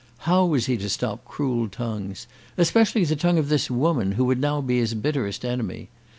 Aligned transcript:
How 0.25 0.45
was 0.47 0.65
he 0.65 0.77
to 0.77 0.89
stop 0.89 1.23
cruel 1.25 1.69
tongues, 1.69 2.25
especially 2.57 3.05
the 3.05 3.15
tongue 3.15 3.37
of 3.37 3.49
this 3.49 3.69
woman, 3.69 4.13
who 4.13 4.25
would 4.25 4.41
now 4.41 4.59
be 4.59 4.79
his 4.79 4.95
bitterest 4.95 5.45
enemy? 5.45 5.89